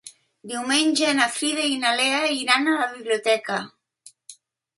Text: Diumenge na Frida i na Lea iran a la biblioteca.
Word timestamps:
Diumenge 0.51 1.11
na 1.19 1.27
Frida 1.35 1.65
i 1.73 1.77
na 1.83 1.91
Lea 1.99 2.23
iran 2.39 2.73
a 2.73 2.75
la 2.81 2.89
biblioteca. 2.95 3.61